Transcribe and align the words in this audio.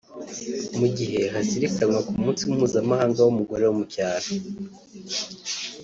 Mu 0.79 0.87
gihe 0.97 1.21
hazirikanwaga 1.33 2.07
ku 2.07 2.13
munsi 2.23 2.41
mpuzamahanga 2.53 3.19
w’umugore 3.21 3.63
wo 3.65 3.73
mu 3.79 3.85
cyaro 3.93 4.27